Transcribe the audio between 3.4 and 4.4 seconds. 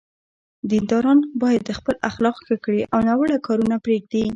کارونه پرېږدي.